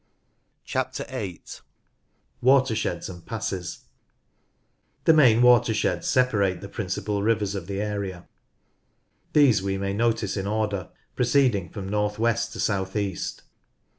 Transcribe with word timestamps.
8. 1.09 1.61
Watersheds 2.41 3.07
and 3.07 3.23
Passes. 3.23 3.81
The 5.03 5.13
main 5.13 5.43
watersheds 5.43 6.07
separate 6.07 6.59
the 6.59 6.67
principal 6.67 7.21
rivers 7.21 7.53
of 7.53 7.67
the 7.67 7.79
area; 7.79 8.27
these 9.33 9.61
we 9.61 9.77
may 9.77 9.93
notice 9.93 10.35
in 10.37 10.47
order, 10.47 10.89
proceeding 11.15 11.69
from 11.69 11.87
north 11.87 12.17
west 12.17 12.51
to 12.53 12.59
south 12.59 12.95
east. 12.95 13.43